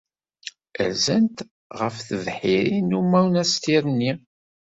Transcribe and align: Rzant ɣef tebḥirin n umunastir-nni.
Rzant 0.89 1.37
ɣef 1.79 1.95
tebḥirin 2.07 2.87
n 2.93 2.97
umunastir-nni. 2.99 4.11